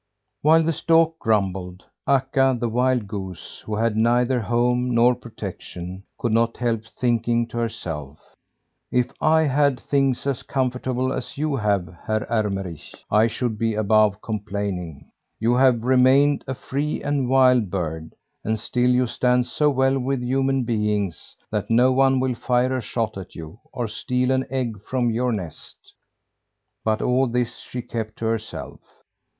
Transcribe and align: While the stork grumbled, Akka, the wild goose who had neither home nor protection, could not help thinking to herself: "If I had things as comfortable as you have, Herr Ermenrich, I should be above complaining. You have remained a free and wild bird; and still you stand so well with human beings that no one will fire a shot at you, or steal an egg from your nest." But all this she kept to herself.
While 0.41 0.63
the 0.63 0.73
stork 0.73 1.19
grumbled, 1.19 1.85
Akka, 2.07 2.55
the 2.59 2.69
wild 2.69 3.07
goose 3.07 3.59
who 3.67 3.75
had 3.75 3.95
neither 3.95 4.39
home 4.39 4.95
nor 4.95 5.13
protection, 5.13 6.05
could 6.17 6.31
not 6.31 6.57
help 6.57 6.85
thinking 6.85 7.45
to 7.49 7.59
herself: 7.59 8.17
"If 8.91 9.11
I 9.21 9.43
had 9.43 9.79
things 9.79 10.25
as 10.25 10.41
comfortable 10.41 11.13
as 11.13 11.37
you 11.37 11.55
have, 11.55 11.87
Herr 12.07 12.25
Ermenrich, 12.31 12.95
I 13.11 13.27
should 13.27 13.59
be 13.59 13.75
above 13.75 14.23
complaining. 14.23 15.11
You 15.39 15.53
have 15.53 15.83
remained 15.83 16.45
a 16.47 16.55
free 16.55 17.03
and 17.03 17.29
wild 17.29 17.69
bird; 17.69 18.15
and 18.43 18.57
still 18.57 18.89
you 18.89 19.05
stand 19.05 19.45
so 19.45 19.69
well 19.69 19.99
with 19.99 20.23
human 20.23 20.63
beings 20.63 21.35
that 21.51 21.69
no 21.69 21.91
one 21.91 22.19
will 22.19 22.33
fire 22.33 22.73
a 22.75 22.81
shot 22.81 23.19
at 23.19 23.35
you, 23.35 23.59
or 23.71 23.87
steal 23.87 24.31
an 24.31 24.47
egg 24.49 24.81
from 24.83 25.11
your 25.11 25.31
nest." 25.31 25.93
But 26.83 27.03
all 27.03 27.27
this 27.27 27.59
she 27.59 27.83
kept 27.83 28.15
to 28.17 28.25
herself. 28.25 28.79